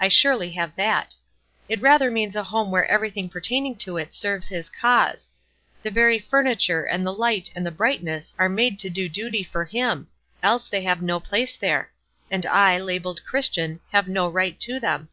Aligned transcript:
"I 0.00 0.08
surely 0.08 0.52
have 0.52 0.74
that. 0.76 1.14
It 1.68 1.82
rather 1.82 2.10
means 2.10 2.34
a 2.34 2.44
home 2.44 2.70
where 2.70 2.86
everything 2.86 3.28
pertaining 3.28 3.76
to 3.84 3.98
it 3.98 4.14
serves 4.14 4.48
His 4.48 4.70
cause. 4.70 5.28
The 5.82 5.90
very 5.90 6.18
furniture 6.18 6.84
and 6.84 7.06
the 7.06 7.12
light 7.12 7.50
and 7.54 7.66
the 7.66 7.70
brightness 7.70 8.32
are 8.38 8.48
made 8.48 8.78
to 8.78 8.88
do 8.88 9.06
duty 9.06 9.44
for 9.44 9.66
Him, 9.66 10.08
else 10.42 10.66
they 10.70 10.80
have 10.84 11.02
no 11.02 11.20
place 11.20 11.58
there; 11.58 11.90
and 12.30 12.46
I, 12.46 12.78
labelled 12.78 13.22
Christian, 13.26 13.80
have 13.92 14.08
no 14.08 14.30
right 14.30 14.58
to 14.60 14.80
them. 14.80 15.10